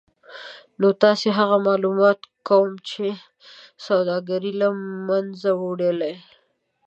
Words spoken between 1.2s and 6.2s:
هغه مالومات کوم چې سوداګري له منځه وړلای